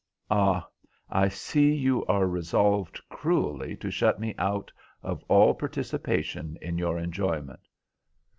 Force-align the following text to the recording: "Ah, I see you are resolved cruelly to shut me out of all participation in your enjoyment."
"Ah, 0.31 0.67
I 1.11 1.27
see 1.27 1.71
you 1.71 2.03
are 2.07 2.25
resolved 2.25 2.99
cruelly 3.07 3.75
to 3.75 3.91
shut 3.91 4.19
me 4.19 4.33
out 4.39 4.71
of 5.03 5.23
all 5.27 5.53
participation 5.53 6.57
in 6.59 6.79
your 6.79 6.97
enjoyment." 6.97 7.67